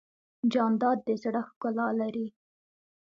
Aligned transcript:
جانداد 0.53 0.97
د 1.07 1.09
زړه 1.23 1.41
ښکلا 1.49 1.87
لري. 2.01 2.27